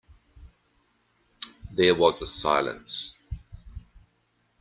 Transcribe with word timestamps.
There 1.71 1.93
was 1.93 2.23
a 2.23 2.25
silence. 2.25 3.19